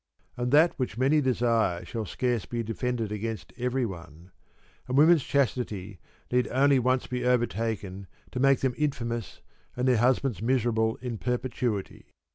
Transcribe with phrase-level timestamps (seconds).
[0.35, 4.31] And that which many desire shall scarce be defended against everyone;
[4.87, 5.99] and •women's chastity
[6.31, 9.41] need only once be overtaken to make them infamous
[9.77, 12.05] and their husbands miserable in per petuity.